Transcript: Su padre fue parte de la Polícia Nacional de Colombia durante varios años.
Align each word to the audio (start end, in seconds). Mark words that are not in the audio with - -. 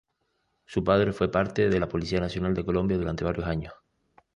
Su 0.65 0.83
padre 0.83 1.13
fue 1.13 1.31
parte 1.31 1.69
de 1.69 1.79
la 1.79 1.87
Polícia 1.87 2.19
Nacional 2.19 2.55
de 2.55 2.65
Colombia 2.65 2.97
durante 2.97 3.23
varios 3.23 3.45
años. 3.45 3.75